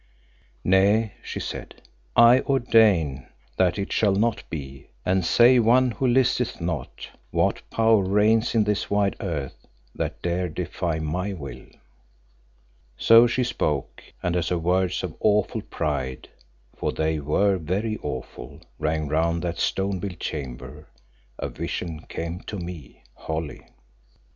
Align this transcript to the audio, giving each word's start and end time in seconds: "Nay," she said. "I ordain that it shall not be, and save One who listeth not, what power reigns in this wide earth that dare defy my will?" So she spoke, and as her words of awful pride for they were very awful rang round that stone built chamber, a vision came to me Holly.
"Nay," 0.63 1.13
she 1.21 1.39
said. 1.39 1.79
"I 2.15 2.39
ordain 2.39 3.27
that 3.57 3.77
it 3.77 3.91
shall 3.91 4.15
not 4.15 4.41
be, 4.49 4.87
and 5.05 5.23
save 5.23 5.63
One 5.65 5.91
who 5.91 6.07
listeth 6.07 6.59
not, 6.59 7.07
what 7.29 7.61
power 7.69 8.03
reigns 8.03 8.55
in 8.55 8.63
this 8.63 8.89
wide 8.89 9.15
earth 9.19 9.67
that 9.93 10.19
dare 10.23 10.49
defy 10.49 10.97
my 10.97 11.33
will?" 11.33 11.67
So 12.97 13.27
she 13.27 13.43
spoke, 13.43 14.01
and 14.23 14.35
as 14.35 14.49
her 14.49 14.57
words 14.57 15.03
of 15.03 15.13
awful 15.19 15.61
pride 15.61 16.29
for 16.75 16.91
they 16.91 17.19
were 17.19 17.57
very 17.59 17.99
awful 18.01 18.59
rang 18.79 19.07
round 19.07 19.43
that 19.43 19.59
stone 19.59 19.99
built 19.99 20.17
chamber, 20.17 20.87
a 21.37 21.47
vision 21.47 22.07
came 22.09 22.39
to 22.47 22.57
me 22.57 23.03
Holly. 23.13 23.67